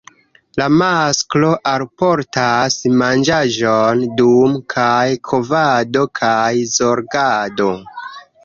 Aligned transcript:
La 0.59 0.65
masklo 0.77 1.49
alportas 1.71 2.77
manĝaĵon 3.01 4.01
dum 4.23 4.57
kaj 4.75 5.05
kovado 5.33 6.07
kaj 6.23 6.51
zorgado. 6.79 7.71